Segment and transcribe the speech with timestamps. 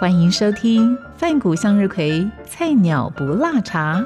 [0.00, 4.02] 欢迎收听饭谷向日葵菜鸟不辣茶。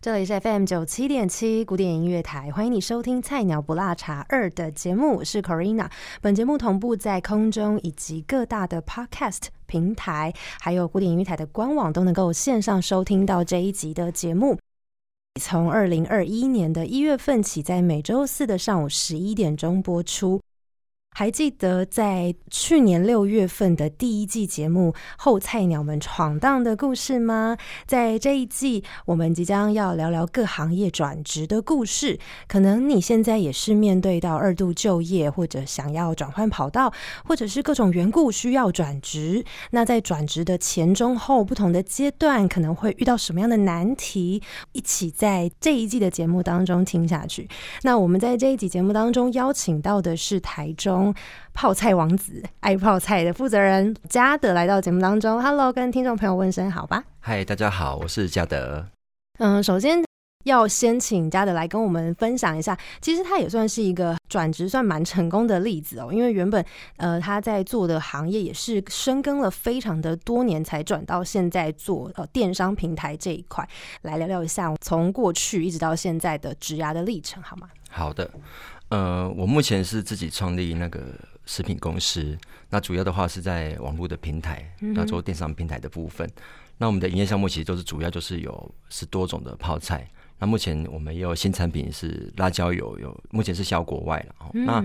[0.00, 5.90] 这里是 FM 九七点七古典音乐台，欢迎你收听《菜鸟不辣茶二》的节目，我是 Corina。
[6.20, 14.56] 本节目同步在空中以及各大的 Podcast 平台，还有古典音乐台的官网都能够线上收听到这一集的节目。
[15.40, 20.40] 从二零二一年的一月份起，在每周四的上午十一点钟播出。
[21.14, 27.58] 还记得在去年六月份的第一季节目《后菜鸟们闯荡的故事》吗？
[27.86, 32.18] 在这一季，我们即将要聊聊各行业转职的故事。
[32.48, 36.90] 可能你现在也是面对到二度就业，或者想要转换跑道，
[37.26, 39.44] 或者是各种缘故需要转职。
[39.72, 44.42] 那在转职的前、中、后不同的阶段，可能会遇到什么样的难题？
[44.72, 47.46] 一起在这一季的节目当中听下去。
[47.82, 51.01] 那我们在这一集节目当中邀请到的是台中。
[51.54, 57.02] 泡菜王子爱泡菜的负责人嘉德来到节目当中，Hello，跟听众朋友问声好吧。
[57.20, 58.86] 嗨，大家好，我是嘉德。
[59.38, 60.04] 嗯，首先
[60.44, 66.08] 要先请嘉德来跟我们分享一下，其实他也算是一个转职算蛮成功的例子哦。
[66.12, 66.64] 因为原本
[66.96, 73.66] 呃他在做的行业也是深耕了非常的多年，才转到现在做呃电商平台这一块。
[74.02, 77.68] 来聊聊一下从过去一直到现在的职涯的历程，好吗？
[77.88, 78.28] 好的。
[78.92, 81.00] 呃，我目前是自己创立那个
[81.46, 82.36] 食品公司，
[82.68, 86.30] 那主要的话是在网络的平台，那做电商平台的部分。
[86.76, 90.06] 那我们的营业项目其实都是主要就是有十多种的泡菜。
[90.38, 94.50] 那目前我们也有新产品是辣椒油，有目前是销国外了。
[94.52, 94.84] 那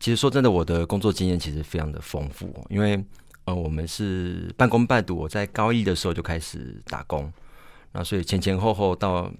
[0.00, 2.98] 其实说真的，我的工作经验其实非常的丰富，因为
[3.44, 7.30] 呃，我们是半工半读，我在高一的时候就开始打工，
[7.92, 9.30] 那所以前前后后到。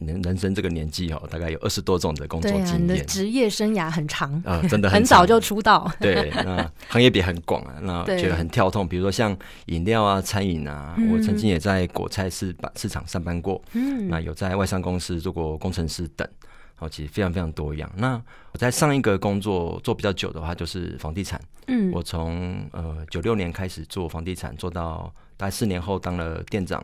[0.00, 2.82] 人人生这个年纪哦，大概有二十多种的工作经验。
[2.82, 5.90] 你的职业生涯很长啊，真的很 早就出道。
[6.00, 8.88] 对，那行业别很广啊，那觉得很跳痛。
[8.88, 13.62] 比如说像饮料啊、餐饮啊，我曾经也在果菜市市场上班过。
[13.74, 16.26] 嗯，那有在外商公司做过工程师等，
[16.76, 17.90] 好，其实非常非常多样。
[17.94, 18.20] 那
[18.52, 21.38] 我在上一个工作做比较久的话，就是房地产。
[21.66, 26.82] 嗯，我从呃九六年开始做房地产，做到大概四年后当了店长，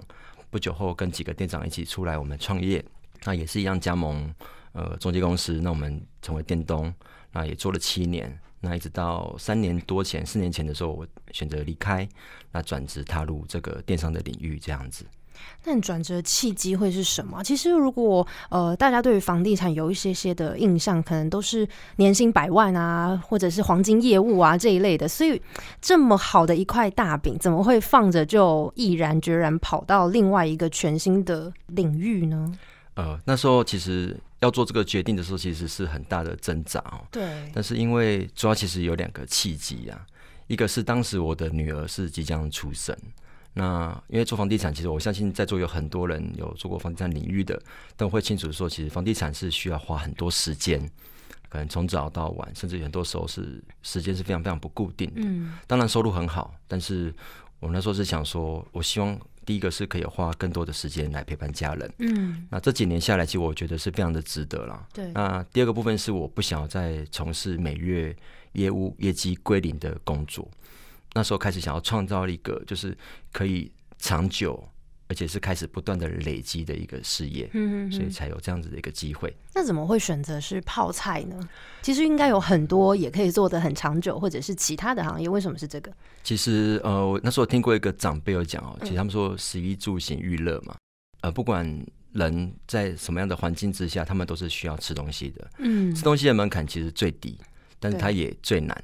[0.51, 2.85] 不久后跟几个店长一起出来，我们创业。
[3.27, 4.33] 那也是一样加盟
[4.73, 6.95] 呃中介公司，那我们成为电东，
[7.33, 12.09] 那也做了七年，那一直到三年多前四年前的时候，我选择离开，
[12.53, 15.05] 那转职踏入这个电商的领域这样子。
[15.65, 17.43] 那你转折契机会是什么？
[17.43, 25.41] 其实如果呃大家对于房地产有一些些的印象，可能都是年薪百万啊，或者是黄金业务啊这一类的，所以
[25.81, 32.51] 这么好的一块大饼，怎么会放着就毅然决然跑到另外一个全新的领域呢？
[32.97, 37.07] 呃，那时候其实要做这个决定的时候，其实是很大的挣扎哦。
[37.13, 37.51] 对。
[37.55, 40.07] 但是因为主要其实有两个契机啊，
[40.47, 42.97] 一个是当时我的女儿是即将出生，
[43.53, 47.63] 那因为做房地产，其实我相信在座有很多人有做过房地产领域的，
[47.99, 50.81] 都会清楚说，其实房地产是需要花很多时间，
[51.51, 55.17] 可能从早到晚，甚至很多时候是时间是非常非常不固定的。
[55.17, 55.53] 嗯。
[55.67, 57.15] 当然收入很好，但是
[57.61, 59.21] 我那时候是想说，我希望。
[59.47, 64.87] 第一个是可以花更多的时间来陪伴家人，嗯，那这几年下来，其实我觉得是非常的值得了。
[64.93, 68.15] 对，那第二个部分是我不想要再从事每月
[68.53, 70.47] 业务业绩归零的工作，
[71.15, 72.95] 那时候开始想要创造一个就是
[73.33, 74.69] 可以长久。
[75.09, 79.33] 而且是开始不断的累积的一个事业，嗯，所以才有这样子的一个机会。
[79.55, 81.49] 那怎么会选择是泡菜呢？
[81.83, 85.29] 其实应该有很多也可以做的很长久，或者是其他的行业。
[85.29, 85.93] 为什么是这个？
[86.25, 90.77] 其实呃，我那时候听过一个长辈有讲哦，其实他们说食衣住行娱乐嘛，
[91.21, 91.65] 呃，不管
[92.13, 95.51] 人在什么样的环境之下，他们都是需要吃东西的。
[95.59, 97.39] 嗯，吃东西的门槛其实最低，
[97.79, 98.77] 但是它也最难。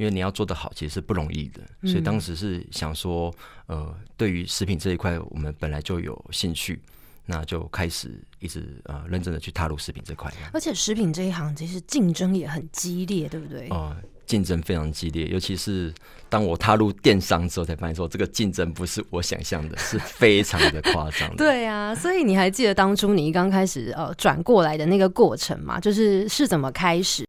[0.00, 3.30] 因为你要做得好，其实是不容易的，所以当时是想说，
[3.66, 6.80] 呃，对于食品这一块，我们本来就有兴趣，
[7.26, 10.32] 那就开始一直呃认真的去踏入食品这块。
[10.54, 13.68] 而且食品这一行其实竞争也很激烈，对不对？
[13.68, 13.94] 啊，
[14.24, 15.92] 竞争非常激烈，尤其是
[16.30, 21.28] 当我踏入电商之后，才发现说这个竞争不是我想象的，是非常的夸张。
[21.36, 25.78] 对啊，所以你还记得当初你刚开始呃转过来的那个过程吗？
[25.78, 27.28] 就是是怎么开始？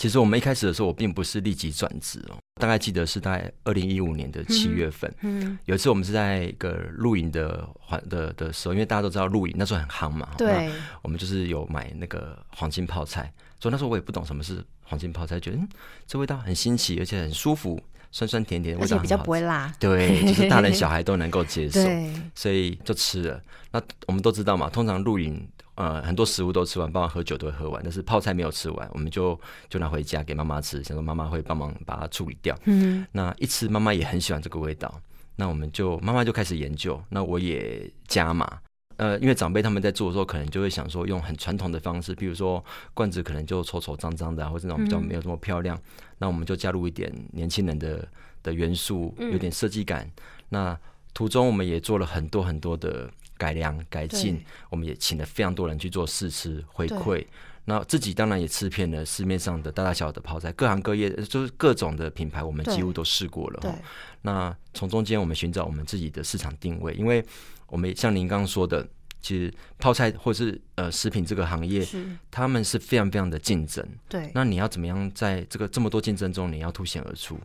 [0.00, 2.38] 其实我们一开始的时候，我并不是立即转职哦。
[2.58, 10.70] 大概记得是在二零一五年的七月份，嗯，有一次我们是在一个露营的环的的时候，因为大家都知道露营那时候很夯嘛，对，
[11.02, 13.30] 我们就是有买那个黄金泡菜，
[13.60, 15.68] 所以那时候我也不懂什么是黄金泡菜，觉得嗯，
[16.06, 17.78] 这味道很新奇，而且很舒服，
[18.12, 21.80] 酸酸甜甜，味道比较不会辣，对，就是大人小孩都能够接受，
[22.34, 23.40] 所以就吃了。
[23.70, 25.48] 那我们都知道嘛，通常露营。
[25.76, 29.38] 呃，很多食物都吃完，包括喝酒都会喝完，但是泡菜没有吃完，我们就
[29.70, 32.54] 就拿回家给妈妈吃，想说妈妈会帮忙把它处理掉。
[32.64, 35.00] 嗯，那一吃，妈妈也很喜欢这个味道，
[35.36, 38.58] 那我们就妈妈就开始研究，那我也加码。
[39.00, 42.62] 呃，因为长辈他们在做的时候，可能就会想说用很传统的方式，比如说
[42.92, 45.80] 罐子可能就丑丑脏脏的，或者那种比较没有这么漂亮，
[46.18, 48.06] 那我们就加入一点年轻人的
[48.42, 50.10] 的元素，有点设计感。
[50.50, 50.78] 那
[51.14, 53.10] 途中我们也做了很多很多的。
[53.40, 54.38] 改良改进，
[54.68, 57.24] 我们也请了非常多人去做试吃回馈。
[57.64, 63.78] 那自己当然也吃遍了市面上的大大小小的泡菜，各行各业就是各种的品牌，我们几乎都试过了。
[64.20, 67.24] 那从中间我们寻找我们自己的市场定位，因为
[67.70, 68.86] 我们像您刚刚说的，
[69.22, 71.86] 其实泡菜或是呃食品这个行业，
[72.30, 73.86] 他们是非常非常的竞争。
[74.08, 77.38] 对，那你要怎么样在这个这么多竞争中，你要凸显而出？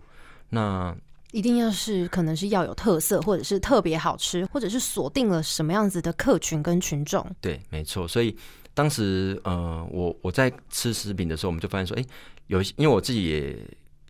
[0.49, 0.95] 那
[1.31, 7.25] 一定要是可能是要有特色，或者是特别好吃，或者是锁定了什么样子的客群跟群众。
[7.41, 8.07] 对，没错。
[8.07, 8.35] 所以
[8.73, 12.05] 当时呃，我我在吃食品的时候，我们就发现说，哎，
[12.47, 13.57] 有因为我自己也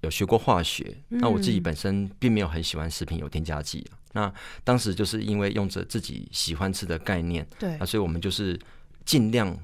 [0.01, 3.83] 有学过化学，那我自己本身并没有很喜欢食品有添加剂
[4.15, 4.33] 那
[4.63, 8.59] 当时就是因为用着自己喜欢吃的概念，对，那所以我们就是
[9.05, 9.55] 尽量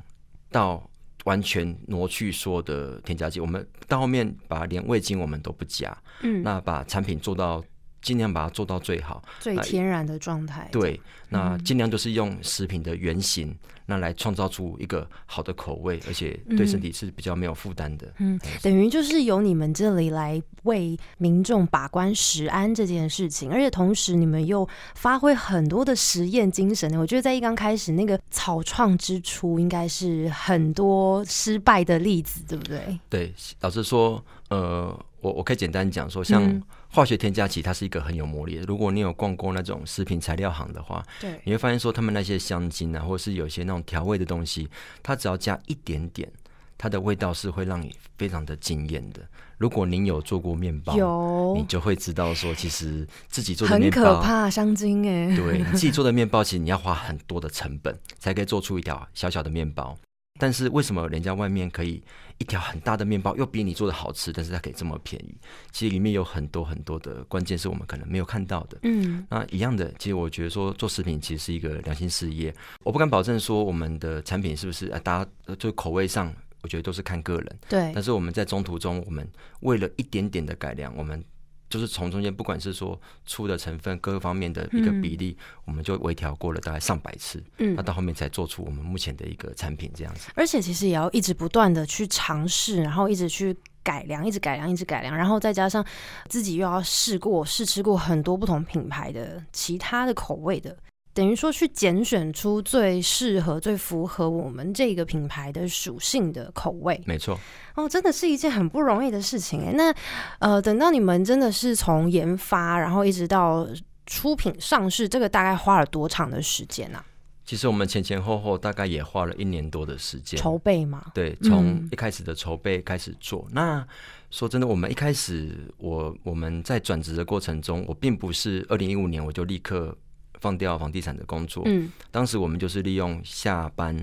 [0.51, 0.87] 到。
[1.25, 7.63] 完全挪去说的添加剂，我们到后面把连味精我们都不加，嗯，那把产品做到。
[8.01, 10.67] 尽量把它做到最好，最天然的状态。
[10.71, 10.99] 对，
[11.29, 13.55] 那尽量就是用食品的原型，
[13.91, 18.07] 那来创造出一个好的口味，而且对身体是比较没有负担的。
[18.19, 24.65] 嗯，等于就是由你们这里来为民众把关食安这件事情，而且同时你们又
[24.95, 26.89] 发挥很多的实验精神。
[26.97, 32.97] 我觉得在一刚开始那个草创之初，应该是很多失败的例子，对不对？
[33.09, 36.63] 对，老实说，呃，我我可以简单讲说，像。
[36.91, 38.63] 化学添加剂它是一个很有魔力的。
[38.63, 44.69] 如果你有逛过那种食品材料行的话，对，你会发现说他们那些香精啊，或者是有些那种调味的东西，
[45.01, 46.29] 它只要加一点点，
[46.77, 49.21] 它的味道是会让你非常的惊艳的。
[49.57, 59.97] 如果您有做过面包，有，你就会知道说，其实自己做的面包很可怕，香精哎，对，你自己做的面包其实你要花很多的成本才可以做出一条小小的面包。
[60.41, 62.01] 但是为什么人家外面可以
[62.39, 65.35] 一条很大的面包又比你做的好吃，但是它可以这么便宜？
[65.71, 68.79] 其实里面有很多很多的关键是我们可能没有看到的。
[68.81, 72.51] 嗯，那一样的，其实我觉得说做食品其实是一个良心事业，
[72.81, 76.33] 我不敢保证说我们的产品是不是啊，大家就口味上，
[76.63, 77.59] 我觉得都是看个人。
[77.69, 79.29] 对，但是我们在中途中，我们
[79.59, 81.23] 为了一点点的改良，我们。
[81.71, 85.35] 就是从中间，不管是说醋的成分各个方面的一个比例，
[85.65, 90.29] 我们就微调过了大概上百次，嗯，那到后面才做出我们目前的一个产品这样子。
[90.35, 95.83] 而且其实也要一直不断的去尝试，然后一直去改良，一直改良，一直改良，然后再加上
[96.27, 100.77] 自己又要试过试吃过很多不同品牌的其他的口味的。
[101.13, 107.37] 等于说去拣选出最适合、最符合我们这个品牌的属性的口味，没错。
[107.75, 109.73] 哦，真的是一件很不容易的事情哎。
[109.73, 109.93] 那
[110.39, 113.67] 呃，等到你们真的是从研发，然后一直到
[114.05, 117.03] 出品上市，这个大概花了多长的时间呢？
[117.43, 121.07] 其实我们前前后后大概也花了一年多的时间筹备嘛。
[121.13, 123.45] 对，从一开始的筹备开始做。
[123.51, 123.85] 那
[124.29, 129.97] 说真的，我们一开始我我们在转职的过程中，我并不是二零一五年我就立刻。
[130.41, 133.95] 放掉房地产的工作，嗯，当时我们就是利用下班，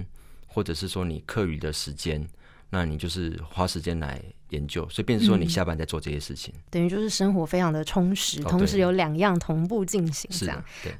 [0.46, 2.26] 或者是说你课余的时间，
[2.70, 10.64] 那你就是花时间来研究，所以变成说你下班在做这些事情，等于就是生活非常的充实，同时有两样同步进行，这样。
[10.82, 10.94] 对。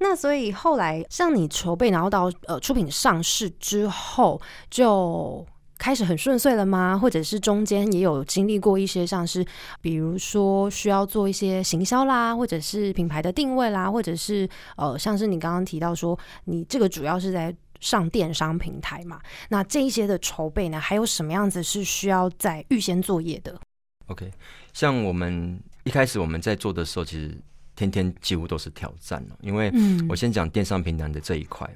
[0.00, 5.46] 那所以后来像你筹备，然后到呃出品上市之后，就。
[5.82, 6.96] 开始很顺遂了吗？
[6.96, 9.44] 或者是中间也有经历过一些像是，
[9.80, 19.20] 比如说需要做一些行销啦，或者是品牌的定位啦，或者是呃，像是你刚刚提到说，你这个主要是在上电商平台嘛？
[19.48, 23.58] 那这一些的筹备呢，还有什么样子是需要在预先作业的
[24.06, 24.30] ？OK，
[24.72, 27.36] 像我们一开始我们在做的时候，其实
[27.74, 29.72] 天天几乎都是挑战因为
[30.08, 31.68] 我先讲电商平台的这一块，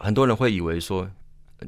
[0.00, 1.06] 很多人会以为说。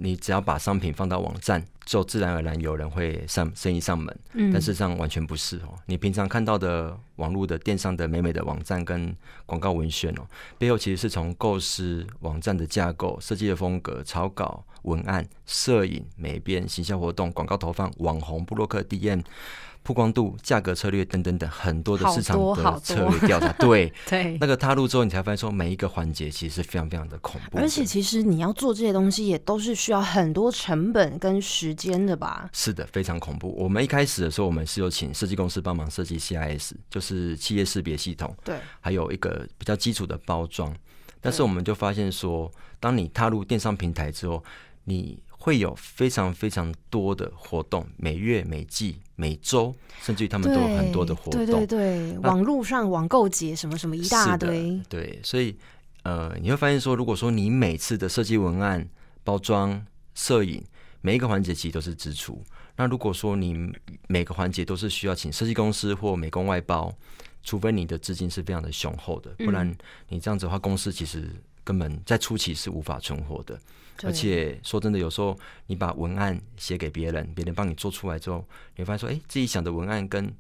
[0.00, 4.17] 你只要把商品放到网站，就自然而然有人会上生意上门。
[4.35, 5.75] 嗯，但事实上完全不是哦。
[5.87, 10.23] 你平常看到的网络的电商的美美的网站跟广告文宣哦，
[10.59, 19.23] 背后其实是从构思网站的架构、设计的风格、草稿、文案、摄影、美编、行销活动、广告投放、网红、布洛克、DM。
[19.87, 27.59] 曝光度、价格策略等等等很多的市场的策略调查， 对对，那个踏入之后，你才发现说每一个环节其实是非常非常的恐怖。
[27.59, 32.50] 而且其实你要做这些东西，也都是需要很多成本跟时间的吧？
[32.52, 33.55] 是的，非常恐怖。
[33.57, 40.75] 我们一开始的时候，我们是有请设计公司帮忙设计 CIS，就是企业识别系统，对，还有一个比较基础的包装。
[41.21, 42.50] 但是我们就发现说，
[42.81, 44.43] 当你踏入电商平台之后，
[44.85, 49.73] 你会有非常非常多的活动，每月、每季、每周，
[50.03, 51.47] 甚至于他们都有很多的活动。
[51.47, 54.76] 对对对，网络上网购节什么什么一大堆。
[54.88, 55.57] 对，所以
[56.03, 58.85] 呃，你会发现说，如果说你每次的设计文案、
[59.23, 59.87] 包装、
[60.17, 60.61] 摄影，
[61.00, 62.43] 每一个环节其实都是支出。
[62.75, 63.73] 那如果说你
[64.09, 66.93] 每个环节都是需要请设计公司或美工外包，
[67.45, 69.73] 除非你的资金是非常的雄厚的，不然
[70.09, 71.31] 你这样子的话，公司其实
[71.62, 73.57] 根本在初期是无法存活的。
[74.03, 80.33] 而且说真的，有时候你把文案写给别人，别人帮你做出来之后，你会发现说，哎，自己想的文案跟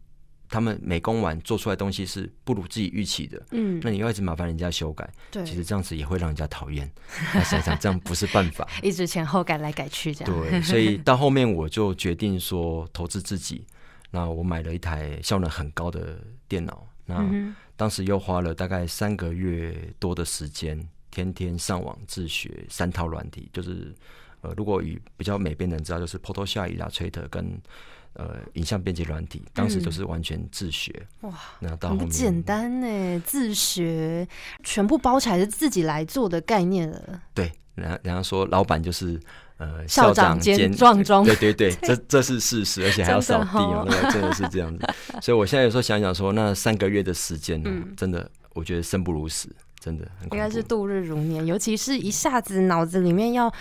[0.48, 3.42] 他们美工完做出来东西是不如自己预期的。
[3.50, 6.90] 嗯，那你要一直麻烦人家修改，对，其实这样子也会让人家讨厌。
[7.34, 10.50] 那想想这样不是办法， 一直前后改来改去这样。
[10.50, 13.66] 对，所以到后面我就决定说投资自己。
[14.12, 17.28] 那我买了一台效能很高的电脑，那
[17.74, 20.88] 当时又花了大概三个月多的时间。
[21.16, 23.94] 天天上网自学三套软体，就是
[24.42, 27.58] 呃，如果以比较美编的人知道，就是 Photoshop、Illustrator 跟
[28.12, 30.92] 呃影像编辑软体，当时就是完全自学。
[31.22, 34.28] 哇，那到很简单呢，自学
[34.62, 37.22] 全部包起来是自己来做的概念了。
[37.32, 39.18] 对，人家人家说老板就是
[39.56, 44.86] 呃校长兼 壮壮，对对对， 这这是事实，而且还要扫地哦，那个真的是这样子。
[45.22, 49.48] 所以我现在有时候想想说，那三个月的时间呢，真的我觉得生不如死。
[49.86, 53.52] 真的应该是度日如年，尤其是一下子脑子里面要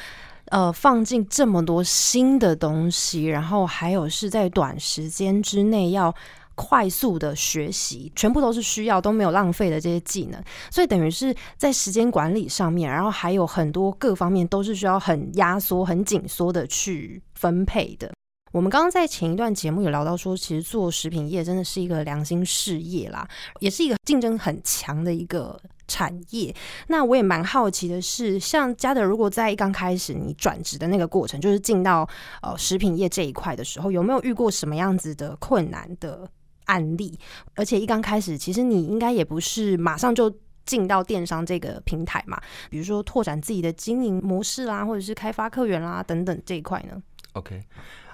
[0.46, 6.12] 呃放进这么多新的东西，然后还有是在短时间之内要
[6.56, 18.12] 快速的学习，全部都是需要都没有浪费的这些技能，所以等于是在时间管理上面，然后还有很多各方面都是需要很压缩、很紧缩的去分配的。
[18.52, 23.28] 我们刚刚在前一段节目有聊到说，其实做食品业真的是一个良心事业啦，
[23.60, 26.56] 也是一个竞争很强的一个产业。
[26.88, 32.08] 那我也蛮好奇的是，像嘉德，如果在刚开始你转职的那个过程，就是进到
[32.42, 36.30] 呃食品业这一块的时候，有没有遇过什么样子的困难的
[36.66, 37.18] 案例？
[37.56, 40.34] 而且一刚开始，其实你应该也不是马上就
[40.66, 47.02] 进到电商这个平台嘛，比如说拓展自己的经营模式啦，或者是开发客源啦等等这一块呢
[47.34, 47.64] ？OK。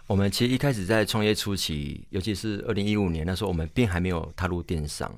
[0.08, 5.10] 我们其实一开始在创业初期，尤其是二零一五年那时候，我们并还没有踏入电商。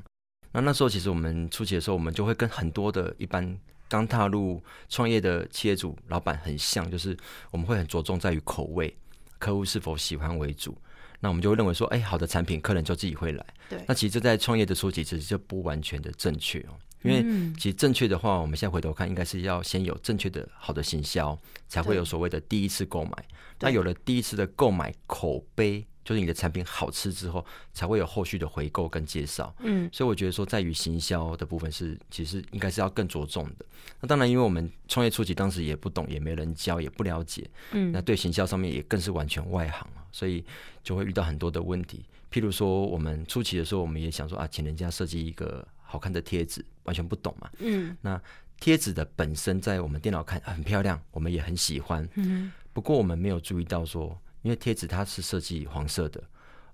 [0.53, 3.57] 那那时候，其实我们初期的时候，我们就会跟很多的一般
[3.89, 7.17] 刚踏入创业的企业主老板很像，就是
[7.51, 8.95] 我们会很着重在于口味，
[9.39, 10.77] 客户是否喜欢为主。
[11.19, 13.45] 那我们就会认为说，哎，好的产品，客人就自己会来。
[13.69, 13.83] 对。
[13.87, 16.77] 那其实，在创业的初期，其实就不完全的正确哦。
[17.01, 17.21] 因为
[17.57, 23.11] 其实正确的话，我们现在回头看，应该是要先有正确的好的行销，才会有所谓的第一次购买。
[23.59, 29.55] 那有了第一次的购买口碑，就是你的产品好吃之后，才会有后续的回购跟介绍。
[29.59, 33.65] 嗯，所以我觉得说，在于行销的部分是，其实应该是要更着重的。
[34.01, 37.49] 那当然，因为我们创业初期当时也不懂，也没人教，也不了解。
[37.71, 40.43] 嗯，那对行销上面也更是完全外行所以
[40.83, 42.05] 就会遇到很多的问题。
[42.31, 47.49] 譬如说，我们初期的时候，我们也想说啊，请人家设计一个好看的贴纸，完全不懂嘛。
[47.59, 48.21] 嗯，那
[48.59, 52.07] 贴纸的本身在我们电脑看很漂亮，我们也很喜欢。
[52.15, 52.51] 嗯。
[52.73, 56.21] 不过我们没有注意到说，因为贴纸它是设计黄色的，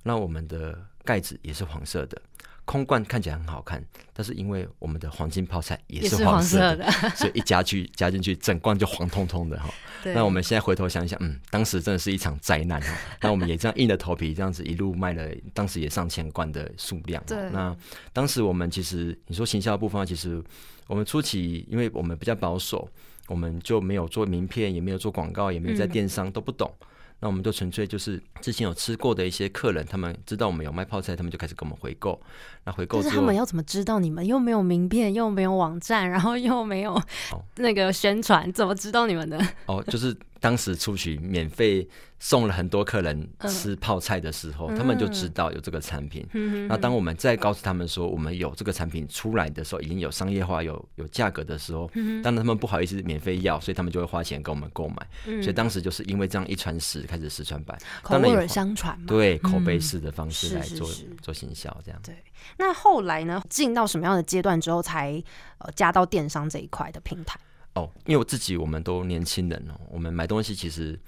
[0.03, 2.21] 那我们的盖子也是黄色的，
[2.65, 9.73] 空罐看起来很好看，但是因为我们的黄金泡菜也是黄色的，所以一加去加进去，整罐就黄彤彤的哈。
[10.13, 12.93] 那我们现在回头想一想，嗯，当时真的是一场灾难哈。
[13.21, 17.23] 那我们也这样硬着头皮这样子一路卖了，当时也上千罐的数量。
[17.25, 17.49] 对。
[17.51, 17.75] 那
[18.13, 20.43] 当时我们其实你说行销部分，其实
[20.87, 22.89] 我们初期因为我们比较保守。
[23.27, 26.73] 我们就没有做名片，也没有做广告，也没有在电商，都不懂。
[27.21, 32.21] 那我们就纯粹就是之前有吃过的一些客人，他们知道我们有卖泡菜，他们就开始给我们回购。
[32.69, 34.25] 那回购，是他们要怎么知道你们？
[34.25, 37.01] 又没有名片，又没有网站，然后又没有
[37.57, 39.39] 那个宣传，怎么知道你们的？
[39.65, 41.87] 哦，就是当时出去免费
[42.19, 46.27] 送了很多客人吃泡菜的时候，他们就知道有这个产品。
[46.67, 51.89] 那当我们再告诉他们说我们有这个产品出来的时候，已经有商业化、有有价格的时候，
[52.23, 55.41] 当然他们不好意思免费要，所以他们就会花钱跟我们购买。
[55.41, 59.05] 所以当时就是因为这样一传十，开始十传百，口耳相传嘛。
[59.07, 60.87] 对，口碑式的方式来做
[61.21, 61.99] 做行销，这样。
[62.03, 62.15] 对。
[62.59, 63.41] 那后来呢？
[63.49, 65.11] 进到什么样的阶段之后，才
[65.59, 67.39] 呃加到电商这一块的平台？
[67.73, 70.99] 哦，因为我自己，我们都年轻人哦，我们买东西其实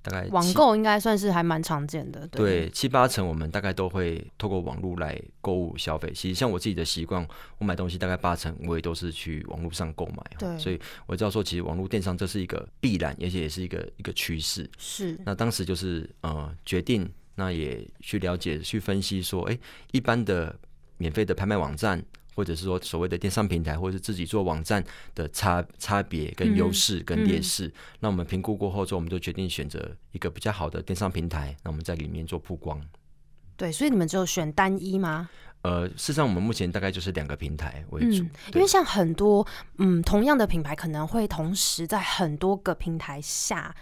[0.00, 6.12] 大概网购应该算是还蛮常见的，对，七八成我们大概都会透过网络来购物消费。
[6.14, 7.26] 其实像我自己的习惯，
[7.58, 14.70] 我买东西大概八成我也都是去网络上购买，对，所以我知道说，其实网络电商这是一个必然，而且也是一个一个趋势。
[14.78, 19.58] 是，那当时就是呃决定，那也去了解、去分析说，哎，
[19.90, 20.54] 一般的
[21.02, 22.04] 免费的拍卖网站。
[22.34, 24.82] 或者是说所谓的电商平台，或者是自己做网站
[25.14, 32.80] 的差差别跟优势跟劣势，那我们评估过后之后，我们就决定选择一个比较好的电商平台，那我们在里面做曝光。
[33.54, 35.28] 对，所以你们只有选单一吗？
[35.60, 43.76] 呃，事实上我们目前大概就是两个平台为主，因为像很多嗯同样的品牌可能会同时在很多个平台下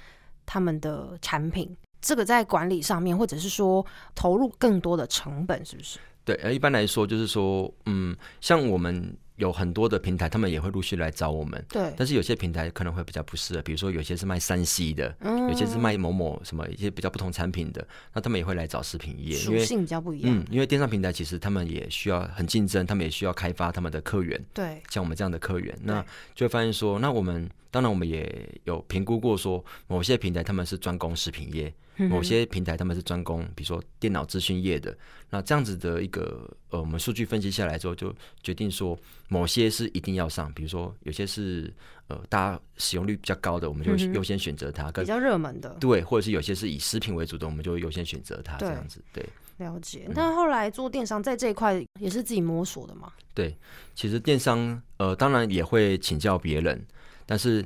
[0.44, 6.00] 他们的产品，这个在管理上面或者是说投入更多的成本，是不是？
[6.34, 11.64] 对，而一般来说就是说，嗯，像我们有很多的平台，他们也会陆续来找我们。
[11.68, 20.36] 对，但是有些平台可能会比较不适合，比如说有些是卖三 C 的，嗯有些是卖某某什么一些比较不同产品的，那他们也会来找食品业，属性比较不一样。
[20.36, 24.38] 嗯，因为电商平台其实他们也需要很竞争，他们也需要开发他们的客源。
[24.52, 31.72] 对，像我们这样的客源，那就会发现说，那我们当然我们也有评估过，说某些平台他们是专攻食品业。
[32.08, 34.96] 某些平台他们是专攻，比如说电脑资讯业的，
[35.28, 38.10] 那这样子的一个呃，我们数据分析下来之后，就
[38.42, 38.98] 决定说
[39.28, 41.70] 某些是一定要上，比如说有些是
[42.06, 44.90] 呃大家使用率比较高的，我们就优先选择它。
[44.92, 48.56] 比较热门的，对，或者是有些是以食品为主的，我们就优先选择它。
[48.56, 49.22] 这样子，对。
[49.58, 50.08] 了解。
[50.14, 53.12] 那后来做电商，在这一块也是自己摸索的吗？
[53.34, 53.54] 对，
[53.94, 56.82] 其实电商呃，当然也会请教别人，
[57.30, 57.64] 但是。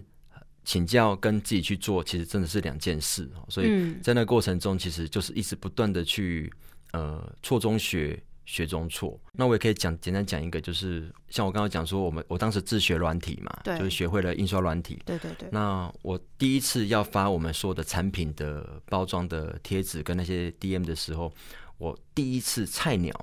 [0.66, 6.50] 请教跟自己去做，其实真的是两件事所以在那过程中，其实就是一直不断的去
[6.92, 9.20] 呃错中学，学中错。
[9.32, 14.98] 那我也可以讲简单讲一个，就是像我刚刚讲说，我们我当时自学软体嘛，就是学会了印刷软体。
[15.04, 15.50] 对对对。
[15.52, 21.30] 那我第一次要发我们所有的产品的包装的贴纸跟那些 DM 的时候，
[21.76, 23.14] 我第一次菜鸟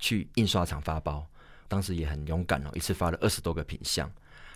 [0.00, 1.24] 去印刷厂发包，
[1.68, 4.10] 当时也很勇敢哦，一次发了二十多个品相。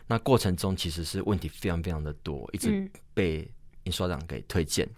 [0.07, 3.49] 那过程中其实是问题非常非常的多，一直被
[3.85, 4.89] 印刷厂给推荐。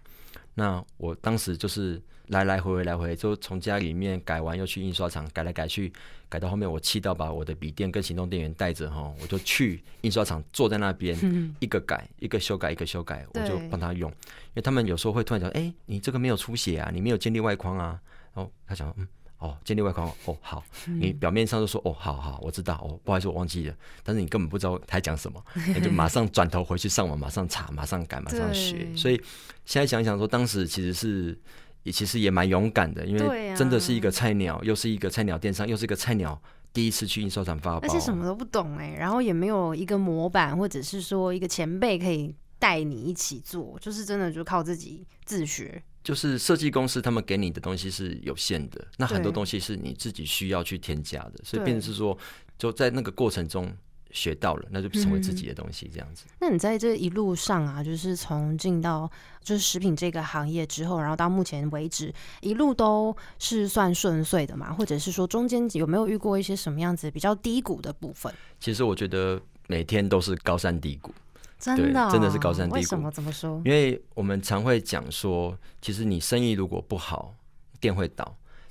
[0.55, 5.93] 那我当时就是来来回回来回，就从家里面改完又去印刷厂改来改去，
[6.29, 11.17] 改到后面我气到把我的笔电跟行动电源带着哈，我就去印刷厂坐在那边，
[11.61, 14.11] 一个改一个修改一个修改，我就帮他用。
[14.11, 18.01] 因为他们有时候会突然讲，哎，你这个没有出血啊，你没有建立外框啊，
[18.35, 19.07] 然后他想，嗯。
[19.39, 25.45] 哦，建立外框哦，好，你表面上就说哦，好好，我知道哦，不好意思，我忘记了，但是你根本不知道他讲什么，
[25.75, 28.89] 那就马上转头回去上网，马上查，马上改，马上学。
[28.97, 29.21] 所以
[29.65, 31.39] 现在想想说，当时其实是
[31.83, 36.41] 也其实也蛮勇敢的，因为真的是一个菜鸟，又是一个菜鸟电商，又是一个菜鸟，
[36.73, 45.83] 第一次去印刷厂发包，而且什么都不懂哎，然后也没有一个模板，或者是说一个前辈可以带你一起做，就是真的就靠自己自学。
[46.07, 52.17] 就是设计公司他们给你的东西是有限的，那很多东西是你自己需要去添加的，所以变成是说，
[52.57, 53.77] 就在那个过程中
[54.13, 56.27] 学到了，那就成为自己的东西这样子。
[56.39, 59.11] 那你在这一路上啊，就是从进到
[59.43, 64.73] 就是食品这个行业之后，然后到目前为止，一路都是算顺遂的嘛？
[64.73, 68.33] 或者是说中间有没有遇过一些什么样子比较低谷的部分？
[68.61, 71.13] 其实我觉得每天都是高山低谷。
[71.59, 72.77] 真的，真的是高山低谷。
[72.77, 73.11] 为什么？
[73.11, 73.61] 怎么说？
[73.65, 77.35] 因为我们常会讲说，其实你生意如果不好，
[77.81, 78.25] 店会倒；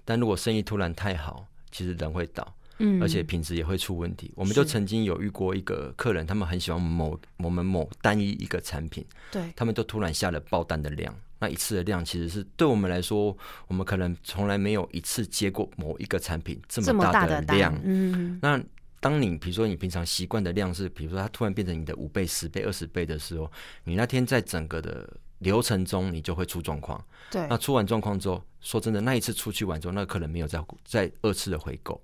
[0.06, 4.32] 但如果生意突然太好，其实人会倒，嗯，而且品质也会出问题。
[4.36, 13.36] 我们就曾经有遇过一个客人，他们很喜欢某我们某单一一个产品，对，他们都突然下了爆单的量，那一次的量其实是对我们来说，
[13.68, 18.62] 我们可能从来没有一次接过某一个产品这么大的量，嗯，那。
[19.06, 23.52] 当你比如说你平常习惯的量是，比如说它突然变成你的五倍、十倍、二十倍的时候，
[23.84, 27.00] 你那天在整个的流程中，你就会出状况。
[27.30, 32.02] 对，那出完状况之后，说真的，那一次出去玩之后，那个客人没有再再二次的回购，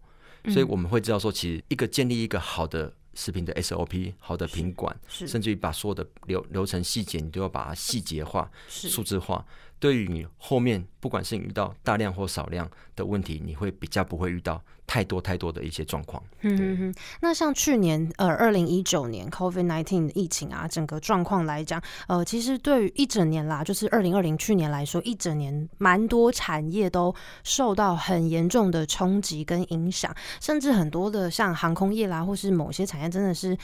[0.50, 9.44] 所以我们会知道说，其实一个建立一个好的食品的 SOP，好的品管，甚至于把所有的流流程细节，你都要把它细节化、数字化。
[9.82, 16.22] 对于你后面不管是你遇到大量或少量的问题，你会比较不会遇到太多太多的一些状况。
[16.42, 16.94] 嗯。
[17.20, 27.14] 那像去年呃二零一九年 COVID nineteen 疫情啊，整个状况来讲，呃，其实对于一整年啦，就是二零二零去年来说，一整年蛮多产业都
[27.44, 33.58] 受到很严重的冲击跟影响，甚至很多的像航空业啦，或是某些产业真的是。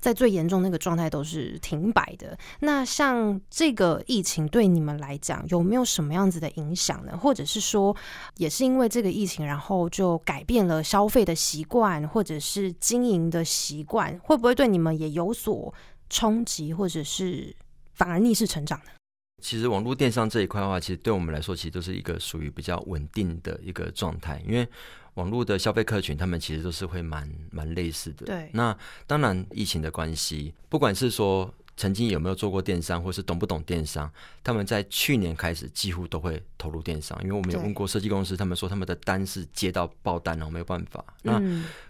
[0.00, 2.36] 在最严重那个状态都是停摆的。
[2.60, 7.16] 那像这个疫情对你们来讲有没有什么样子的影响呢？
[7.16, 7.94] 或者是说，
[8.36, 15.72] 也是因为这个疫情，然后就改变了消费的习惯，或者是经营的习惯，会不会对你们也有所
[16.08, 17.54] 冲击，或者是
[17.94, 18.92] 反而逆势成长呢？
[19.42, 24.66] 其实网络电商这一块的话，其实对我们来说，其实都是一个属于比较稳定的一个状态，因为。
[25.14, 28.26] 网络的消费客群，他们其实都是会蛮蛮类似的。
[28.26, 34.10] 对，那当然疫情的关系，不管是说曾经有没有做过电商，或是懂不懂电商，
[34.42, 37.18] 他们在去年开始几乎都会投入电商。
[37.22, 41.40] 因为我们有问过设计公司，他们说他们的单是接到爆单了，没有办法，那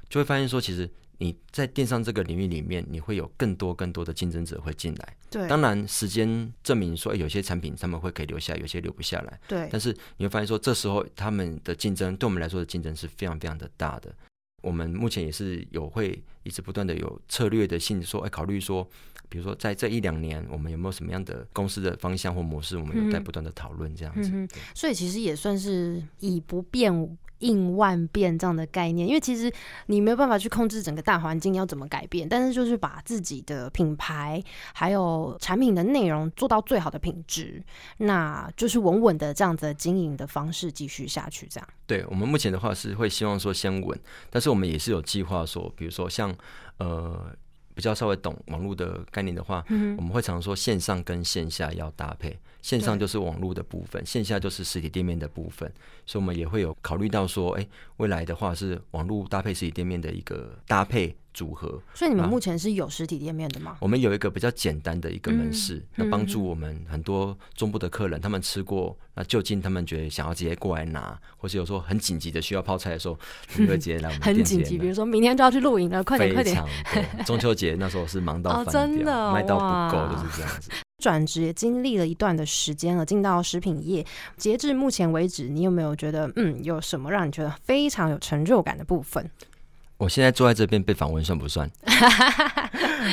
[0.09, 0.89] 就会发现说其实。
[1.21, 5.17] 你在电商这个领域里面，你会有更多更多的竞争者会进来。
[5.31, 9.39] 对，当然时间证明说，有些产品他们会可以留下，有些留不下来。
[9.47, 14.11] 对，但是你会发现说，这时候他们的竞争对我们来说的竞争是非常非常的大的。
[14.63, 18.87] 我们目前也是有会一直不断的有策略的性说，哎，考虑说，
[19.29, 24.49] 比如说在这一两年，我们有没有什么样的公司的方向或模式，我们有在不断的讨论这样子。
[24.75, 27.19] 所以其实也算是以不变。
[27.41, 29.51] 应万变这样的概念，因为其实
[29.87, 37.65] 你没有办法去控制整个大环境要怎么改变，但是就是把自己的品牌还有产品的内容做到最好的品质，
[37.97, 41.47] 那就是稳稳的这样子经营的方式继续下去。
[41.47, 43.99] 这样，对我们目前的话是会希望说先稳，
[44.29, 46.30] 但是我们也是有计划说，比如说像
[46.79, 47.35] 呃。
[47.73, 55.73] 比较稍微懂网络的概念的话，我们会常说线上跟线下要搭配，线上就是网络的部分，线下就是实体店面的部分，
[56.05, 57.67] 所以我们也会有考虑到说，哎，
[57.97, 61.17] 未来的话是网络搭配实体店面的一个搭配。
[61.33, 63.77] 组合，所以你们目前是有实体店面的吗？
[63.81, 73.19] 我们有一个比较简单的一个门市，那帮助我们很多中部的客人，他们吃过，那就近他们觉得想要直接过来拿，或是有时候很紧急的需要泡菜的时候，
[73.57, 74.35] 就会直接来我们店。
[74.37, 76.63] 很紧急，比如说明天就要去露营了，快点快点！
[77.25, 80.71] 中秋节那时候是忙到 真的卖到不够，就是这样子。
[80.99, 84.05] 转职也经历了一段的时间了，进到食品业，
[84.37, 89.31] 截至目前为止，你有没有觉得嗯，有什么让你觉得非常有成就感的部分？
[90.01, 91.71] 我现在坐在这边被访问算不算？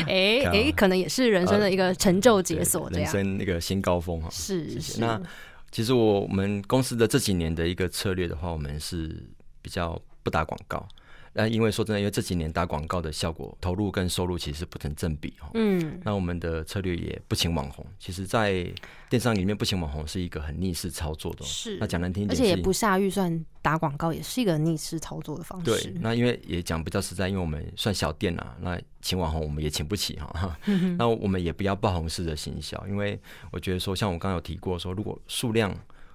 [0.08, 4.30] 哎哎， 可能也是人生的一个成就解锁，人生那个新高峰哈。
[4.32, 5.02] 是是。
[5.02, 5.22] 那
[5.70, 9.22] 其实我们公司的这几年的一个策略的话，我们是
[9.62, 10.88] 比较不打广告。
[11.38, 15.52] 那因为说真的，因为这几年打广告的效果投入跟收入其实不成正比哈。
[15.54, 16.02] 嗯。
[16.04, 18.66] 那我们的策略也不请网红，其实，在
[19.08, 21.46] 电商里面不请网红是一个很逆势操作的。
[21.46, 21.78] 是。
[21.80, 25.66] 那讲难听点，而且也不下预算打广告，也是一个逆势操作的方式。
[25.66, 25.94] 对。
[26.02, 30.58] 那因为也讲比较实在，因为我们算小店啊，那请网红我们也请不起哈。
[30.98, 33.20] 那我们也不要爆红式的行销，因为
[33.52, 35.72] 我觉得说，像我刚刚有提过说，如果数量。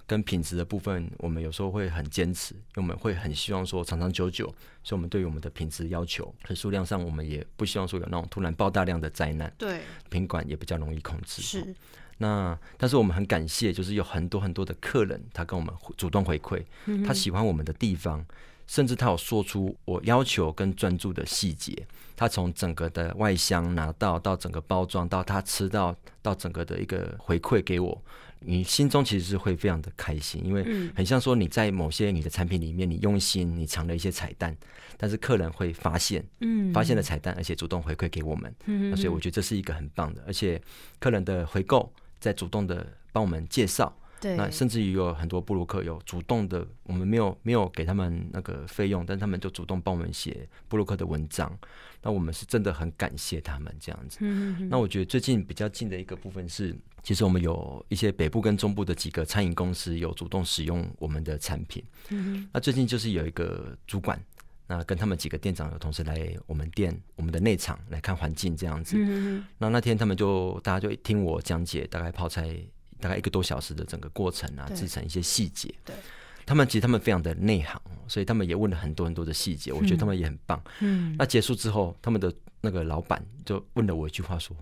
[0.07, 4.47] 跟品质的部分，我们有时候会很坚持，因为我们会很希望说长长久久，
[4.83, 9.53] 所以我们对于我们的品质要求，和数量上我们也不希望说有那种突然爆大量的灾难。
[9.57, 11.41] 对，品管也比较容易控制。
[11.41, 11.75] 是，
[12.19, 16.63] 那但是我们很感谢，就是有很多很多的客人，他跟我们主动回馈，
[17.07, 18.25] 他喜欢我们的地方，
[18.67, 21.87] 甚至他有说出我要求跟专注的细节，
[22.17, 28.03] 他从整个的外箱拿到，到整个包装，到他吃到，到整个的一个回馈给我。
[28.45, 34.57] 你心中其实是会非常的开心，因为很像说你在某些你的产品里面，你用心，你藏了一些彩蛋，
[34.97, 40.61] 但是客人会发现，嗯，发现了彩蛋，而且主动回馈给我们，嗯，所以我觉得这是一个很棒的，而且
[40.99, 51.57] 客人的回购在主动的帮我们介绍，对，那甚至于有很多布鲁克有主动的，我们没有没有给他们那个费用，但他们就主动帮我们写布鲁克的文章，
[52.03, 56.77] 那我们是真的很感谢他们这样子，嗯，那我觉得最近比较近的一个部分是。
[57.05, 61.83] 其实我们有一些北部跟中部的几个餐饮公司有主动使用我们的产品。
[62.11, 64.25] 嗯那最近就是有一个主管，
[64.69, 68.95] 那跟他们几个店长有同时来我们店、我们的内场来看环境这样子。
[68.97, 72.57] 嗯那那天他们就大家就听我讲解，大概泡菜
[73.01, 75.75] 大概一个多小时的整个过程啊，制成一些细节。
[75.85, 75.97] 对。
[76.47, 80.63] 他们其实他们非常的内行，所以他们也问了很多很多的细节，我觉得他们也很棒。
[80.81, 81.15] 嗯。
[81.19, 84.57] 那结束之后，他们的那个老板就问了我一句话说。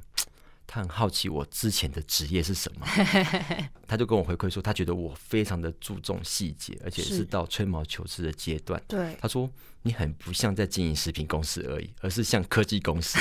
[0.72, 2.86] 他很好奇我之前的职业是什么，
[3.88, 8.80] 他就跟我回馈说，他觉得我非常的注重细节，而且是到吹毛求疵的阶段。
[8.86, 9.50] 对，他说
[9.82, 13.18] 你很不像在经营食品公司而已，而是像科技公司。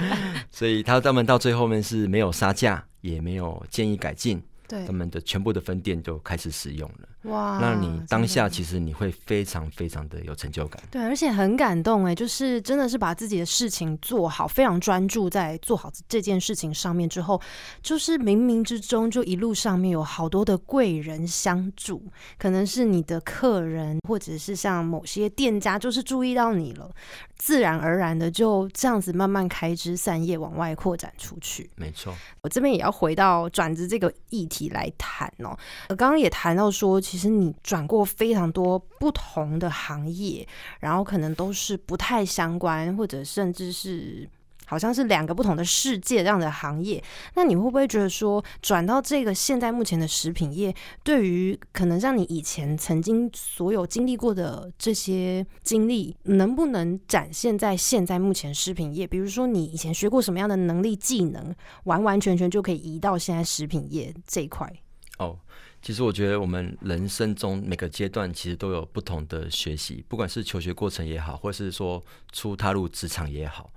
[0.50, 7.08] 所以他他们到最后面是没有杀价，也没有建议改进，对，他们的全部的分店都开始使用了。
[7.26, 7.58] 哇！
[7.60, 10.82] 那你当下其实你会非常非常的有成就感。
[10.90, 17.40] 对，而且很感动哎，就是真的是把自己的事情做好，非常专注在做好这件事情上面之后，
[17.82, 22.02] 就是冥冥之中就一路上面有好多的贵人相助，
[22.38, 26.90] 可能是你的客人，或者是像某些店家，就是注意到你了，
[27.36, 31.68] 自然而然的就这样子慢慢开枝散叶，往外扩展出去。
[31.76, 35.56] 没错，我这边也要回到转职这个议题来谈哦。
[35.88, 40.46] 我刚刚也谈到说，其其实你转过非常多不同的行业，
[40.80, 44.28] 然后可能都是不太相关，或者甚至是
[44.66, 47.02] 好像是两个不同的世界这样的行业。
[47.32, 59.06] 那你会不会觉得说，转到这个现在目前的食品业，对于可能像你以前曾经所有经历过的这些经历，能不能展现在现在目前食品业？
[59.06, 64.70] 比如说，你以前学过什么样的能力、技能，完完全全就可以移到现在食品业这一块？
[65.16, 65.38] 哦。
[65.86, 73.72] 其实我觉得我们人生中每个阶段其实都有不同的学习，不管是求学过程也好，或是说初踏入职场也好。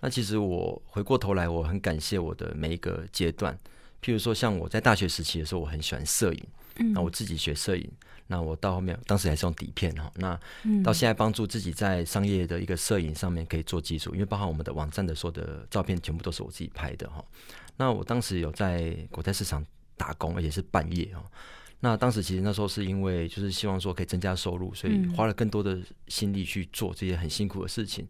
[0.00, 3.54] 那其实我回过头来，我很感谢我的每一个阶段。
[4.02, 6.42] 譬如说，像我在大学时期的时候，我很喜欢摄影，
[6.76, 7.86] 嗯那我自己学摄影。
[8.26, 10.10] 那我到后面，当时还是用底片哈。
[10.14, 10.40] 那
[10.82, 17.22] 到现在帮助自己在商业的一个摄影上面可以做基础，因为包含我们的网站的所有的照片全部都是我自己拍的哈。
[17.76, 19.62] 那我当时有在国泰市场。
[20.00, 21.20] 打工，而且是半夜哦。
[21.80, 28.06] 那当时其实那时候是因为就是希望说可以增加收入，所以花了更多的心力去做这些很辛苦的事情。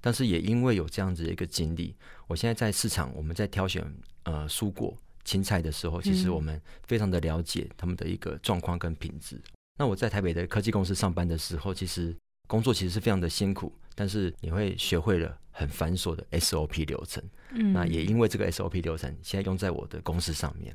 [0.00, 1.94] 但是也因为有这样子的一个经历，
[2.26, 3.82] 我现在在市场，我们在挑选
[4.24, 9.40] 呃蔬果、青菜的时候，其实我们非常的了解他们的一个状况跟品质。
[9.78, 12.14] 那我在台北的科技公司上班的时候，其实
[12.46, 17.22] 工作其实是非常的辛苦，但是你会学会了很繁琐的 SOP 流程。
[17.52, 20.74] 嗯，那也因为这个 SOP 流程，现在用在我的公司上面。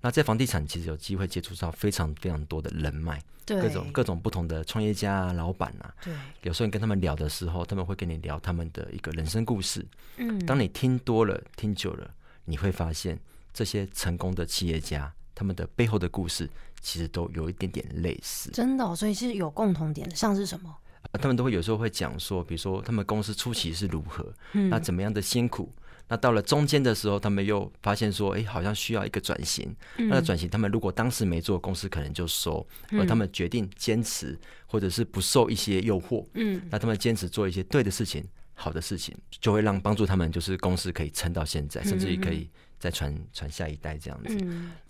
[0.00, 5.94] 那在房地产其实有机会接触到非常非常多的人脉，各种各种不同的创业家啊、老板啊。
[6.02, 9.86] 对，有时候你跟他们聊的时候，他们会跟你聊他们的一个人生故事。
[10.16, 12.10] 嗯，当你听多了、听久了，
[12.46, 13.18] 你会发现
[13.52, 16.48] 这些成功的企业家，他们的背后的故事
[16.80, 18.50] 其实都有一点点类似。
[18.52, 20.74] 真的，所以是有共同点的，像是什么？
[21.12, 25.72] 他们都会有时候会讲说，比如说他们公司初期是如何，嗯那怎么样的辛苦。
[26.10, 29.72] 那到了中间的时候，他们又发现说，哎，好像需要一个转型。
[29.96, 32.66] 那转型，他们如果当时没做，公司可能就收。
[32.90, 36.26] 而他们决定坚持，或者是不受一些诱惑。
[36.34, 44.36] 嗯，那他们坚持做一些对的事情、好的事情，就会让帮助他们，就是公司可以撑到现在，甚至于可以再传传下一代这样子。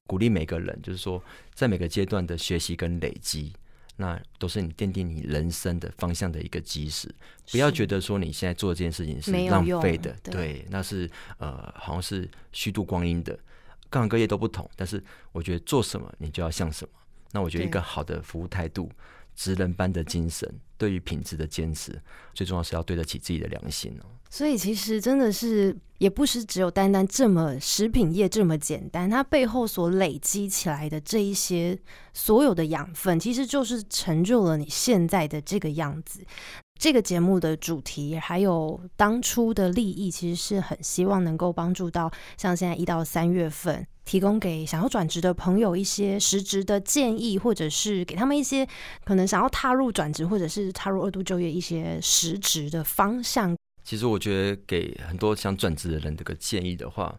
[0.06, 1.22] 鼓励每个人，就是说，
[1.54, 3.52] 在每个阶段的学习跟累积。
[4.00, 7.14] 那都是你奠定你人生的方向的一个基石，
[7.50, 13.38] 不要觉得说你现在做这件事情是浪费的，对，那是呃，好像是虚度光阴的。
[13.90, 16.90] 各行各业都不同，但是我觉得做什么你就要像什么。
[17.32, 18.90] 那我觉得一个好的服务态度、
[19.36, 22.00] 职人般的精神，对于品质的坚持，
[22.32, 24.06] 最重要是要对得起自己的良心哦。
[24.30, 31.76] 所以其实真的是，也不是只有单单这么食品业这么简单，它背后所累积起来的这一些
[32.14, 36.20] 所有的养分，其实就是成就了你现在的这个样子。
[36.78, 48.66] 这个节目的主题还有当初的利益，其实是很希望能够帮助到像现在一到三月份，提供给想要转职的朋友一些实质的建议，或者是给他们一些
[49.04, 53.54] 可能想要踏入转职或者是踏入二度就业一些实质的方向。
[53.90, 57.12] 其实我觉得给很多想转职的人这个建议的话，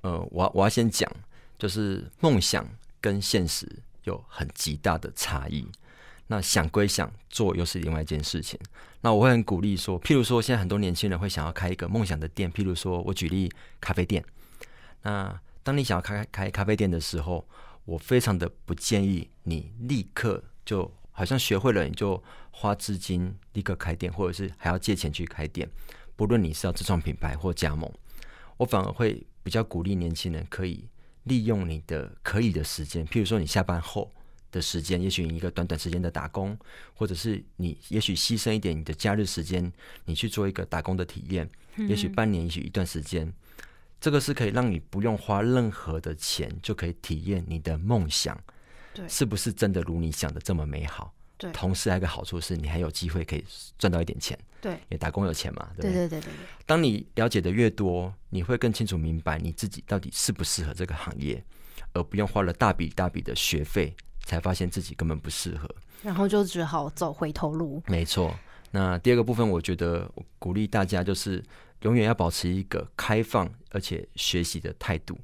[0.00, 1.08] 呃，我我要先讲，
[1.56, 2.68] 就是梦想
[3.00, 3.64] 跟现实
[4.02, 5.64] 有很极大的差异。
[6.26, 8.58] 那想归想，做又是另外一件事情。
[9.02, 13.48] 那我会很鼓励说，譬如说，现在很多年轻人会想要开一个梦想的店，譬如说我举例
[13.80, 14.24] 咖啡店。
[15.02, 17.46] 那当你想要开开咖啡店的时候，
[17.84, 25.70] 我非常的不建议你立刻就好像学会了你就花资金立刻开店，或者是还要借钱去开店。
[26.16, 27.92] 不论你是要自创品牌或加盟，
[28.56, 30.88] 我反而会比较鼓励年轻人可以
[31.24, 34.10] 利用你的可以的时间，譬如说你下班后
[34.50, 36.58] 的时间，也许一个短短时间的打工，
[36.94, 39.70] 或者是你也许牺牲一点你的假日时间，
[40.04, 43.30] 你去做一个打工的体验，也许半年，也许一段时间，
[44.00, 48.40] 这个是可以让你不用花任何的钱就可以体验你的梦想，
[48.94, 51.12] 对，是不是真的如你想的这么美好？
[51.38, 53.44] 对，同时还有一个好处是你还有机会可以
[53.78, 54.38] 赚到一点钱。
[54.60, 56.32] 对，因为打工有钱嘛，对对对对对。
[56.64, 61.42] 当你了解的越多，你会更清楚明白你自己到底适不适合这个行业，
[61.92, 63.94] 而不用花了大笔大笔的学费
[64.24, 65.68] 才发现自己根本不适合，
[66.02, 67.82] 然后就只好走回头路。
[67.86, 68.34] 没错。
[68.72, 71.42] 那第二个部分，我觉得鼓励大家就是
[71.82, 75.16] 永远要保持一个开放而且学习的态度，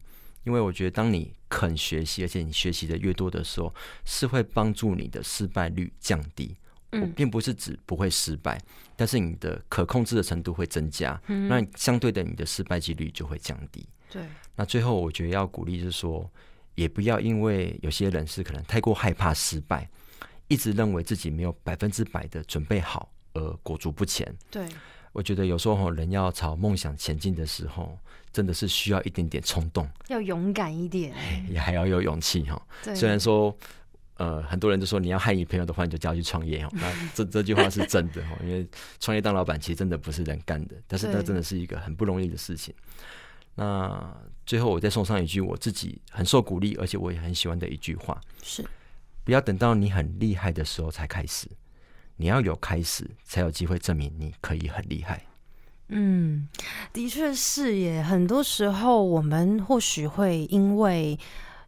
[0.45, 3.75] 因为我觉得当你肯学习，而且你学习的越多的时候，
[4.05, 6.57] 是会帮助你的失败率降低。
[6.95, 8.61] 嗯，并不是指不会失败，
[8.97, 13.89] 但是你的可控制的程度会增加，嗯那相对的你的失败几率就会降低。
[14.11, 14.23] 对，
[14.55, 16.31] 那最后我觉得要鼓励是说，
[16.75, 19.89] 也不要因为有些人是可能太过害怕失败，
[20.49, 24.31] 一直认为自己没有百分之百的准备好而裹足不前。
[24.51, 24.69] 对，
[25.13, 27.99] 我觉得有时候人要朝梦想前进的时候，
[28.33, 31.13] 真的是需要一点点冲动，要勇敢一点，
[31.51, 32.61] 也还要有勇气哈。
[32.95, 33.57] 虽然说。
[34.17, 36.69] 呃，很多人都说你要害你朋友的话，你就叫他去创业哦。
[36.77, 38.65] 那这这句话是真的哦，因为
[39.01, 42.73] 创业当老板其实真的不是人干的，但是那真的是一个很不容易的事情。
[43.57, 44.15] 那
[44.47, 48.65] 最后我再送上一句我自己很受鼓励，而且我也很喜欢的一句话：是
[49.25, 51.49] 不要等到你很厉害的时候才开始，
[52.17, 55.25] 你要有开始，才有机会证明你可以很厉害。
[55.89, 56.49] 嗯，
[56.93, 58.03] 的确是耶。
[58.03, 61.19] 很多时候我们或许会因为。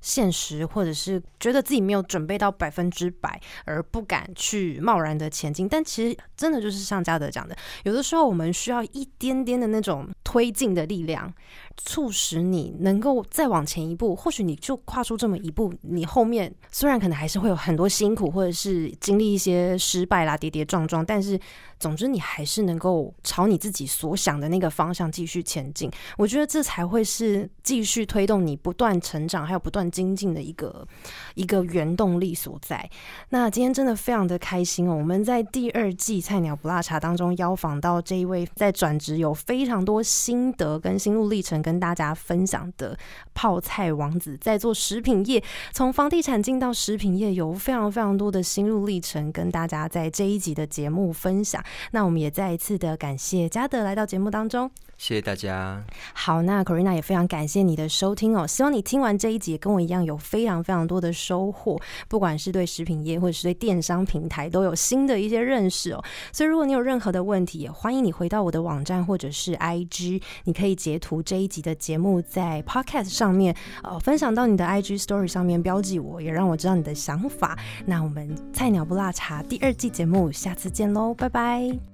[0.07, 5.67] 现实，或者是觉得自己没有准备到百分之百，而不敢去贸然的前进。
[5.67, 11.33] 但其实真的就是像嘉德讲的，有的时候我们需要一点点的那种推进的力量。
[11.77, 21.39] 促使你能够再往前一步，或许你就跨出这么一步，你后面虽然可能还是会有很多辛苦，或者是经历一些失败啦、跌跌撞撞，但是
[21.79, 25.91] 总之你还是能够朝你自己所想的那个方向继续前进。
[26.17, 30.87] 我觉得这才会是继续推动你不断成长，还有不断精进的一个
[31.35, 32.89] 一个原动力所在。
[33.31, 34.95] 那今天真的非常的开心哦！
[34.95, 41.64] 我们在第二季《菜鸟不辣茶》当中邀访到这一位在转职有非常多心得跟心路历程。
[41.65, 42.95] 跟大家分享的
[43.33, 51.65] 泡菜王子在做食品业，从房地产进到食品业，有非常非常多的心路历程，跟大家在这一集的节目分享。
[51.93, 54.71] 那我们也再一次的感谢嘉德来到节目当中。
[54.97, 55.83] 谢谢大家。
[56.13, 58.47] 好，那 Corina 也非常感谢你的收听哦。
[58.47, 66.03] 希望你听完这一集，跟我一样有非常非常多的收获，不管是对食品业或者是对电商平台，都有新的一些认识哦。
[66.33, 77.59] 所以，如果你有任何的问题，也欢迎你回到我的网站或者是 IG，你可以截图这一集的节目在 Podcast 上面，呃，分享到你的 IG Story 上面标记我，也让我知道你的想法。
[77.85, 81.94] 那我们菜鸟不辣茶第二季节目，下次见喽，拜拜。